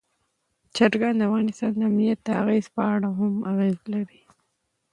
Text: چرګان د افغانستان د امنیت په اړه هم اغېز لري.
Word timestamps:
چرګان 0.75 1.13
د 1.17 1.21
افغانستان 1.29 1.69
د 1.77 1.81
امنیت 1.89 2.19
په 2.77 2.81
اړه 2.93 3.09
هم 3.19 3.33
اغېز 3.51 3.77
لري. 3.93 4.21